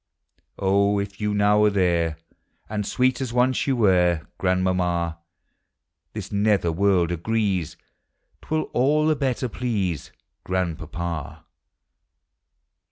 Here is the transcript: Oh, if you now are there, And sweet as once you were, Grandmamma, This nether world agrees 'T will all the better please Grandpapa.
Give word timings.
Oh, 0.57 0.97
if 0.97 1.21
you 1.21 1.31
now 1.35 1.63
are 1.65 1.69
there, 1.69 2.17
And 2.67 2.87
sweet 2.87 3.21
as 3.21 3.31
once 3.31 3.67
you 3.67 3.75
were, 3.75 4.25
Grandmamma, 4.39 5.19
This 6.13 6.31
nether 6.31 6.71
world 6.71 7.11
agrees 7.11 7.75
'T 8.41 8.47
will 8.49 8.63
all 8.73 9.05
the 9.05 9.15
better 9.15 9.47
please 9.47 10.11
Grandpapa. 10.43 11.45